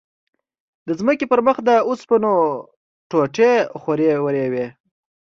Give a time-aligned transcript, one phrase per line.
[0.87, 2.33] د ځمکې پر مخ د اوسپنو
[3.09, 4.67] ټوټې خورې ورې وې.